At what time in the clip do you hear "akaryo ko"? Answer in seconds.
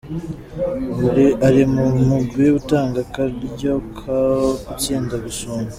3.05-4.15